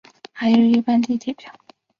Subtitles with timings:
[0.33, 1.53] 还有一般地铁票